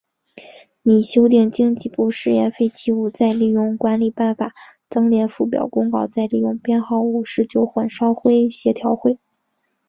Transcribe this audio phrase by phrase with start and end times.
[0.81, 4.51] 拟修订经济部事业废弃物再利用管理办法
[4.89, 9.19] 增列附表公告再利用编号五十九混烧灰协调会。